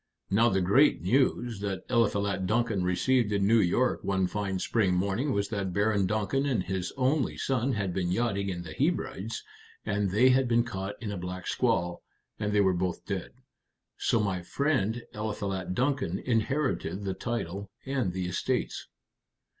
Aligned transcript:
Now 0.31 0.49
the 0.49 0.61
great 0.61 1.03
news 1.03 1.59
that 1.59 1.85
Eliphalet 1.87 2.47
Duncan 2.47 2.83
received 2.83 3.31
in 3.31 3.45
New 3.45 3.59
York 3.59 4.03
one 4.03 4.25
fine 4.25 4.57
spring 4.57 4.95
morning 4.95 5.31
was 5.31 5.49
that 5.49 5.73
Baron 5.73 6.07
Duncan 6.07 6.47
and 6.47 6.63
his 6.63 6.91
only 6.97 7.37
son 7.37 7.73
had 7.73 7.93
been 7.93 8.11
yachting 8.11 8.49
in 8.49 8.63
the 8.63 8.73
Hebrides, 8.73 9.43
and 9.85 10.09
they 10.09 10.29
had 10.29 10.47
been 10.47 10.63
caught 10.63 10.95
in 11.03 11.11
a 11.11 11.17
black 11.17 11.45
squall, 11.45 12.01
and 12.39 12.51
they 12.51 12.61
were 12.61 12.73
both 12.73 13.05
dead. 13.05 13.29
So 13.95 14.19
my 14.19 14.41
friend 14.41 15.03
Eliphalet 15.13 15.75
Duncan 15.75 16.17
inherited 16.17 17.03
the 17.03 17.13
title 17.13 17.69
and 17.85 18.11
the 18.11 18.25
estates." 18.25 18.87